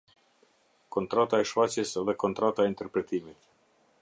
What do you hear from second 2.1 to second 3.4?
kontrata e interpretimit.